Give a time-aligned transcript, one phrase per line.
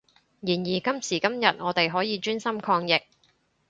[0.39, 2.99] 然而今時今日我哋可以專心抗疫